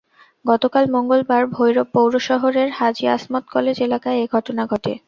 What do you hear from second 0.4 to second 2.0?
গতকাল মঙ্গলবার ভৈরব